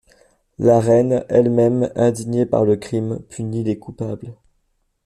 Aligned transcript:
La 0.57 0.79
reine 0.79 1.23
elle-même, 1.29 1.91
indignée 1.95 2.47
par 2.47 2.65
le 2.65 2.75
crime, 2.75 3.19
punit 3.29 3.63
les 3.63 3.77
coupables. 3.77 4.33